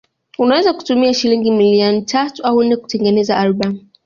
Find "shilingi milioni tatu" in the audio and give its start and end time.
1.13-2.43